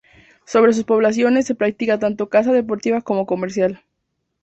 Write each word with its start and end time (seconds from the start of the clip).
Sobre 0.47 0.73
sus 0.73 0.83
poblaciones 0.83 1.45
se 1.45 1.53
práctica 1.53 1.99
tanto 1.99 2.27
caza 2.27 2.51
deportiva 2.51 3.01
como 3.01 3.27
comercial. 3.27 3.83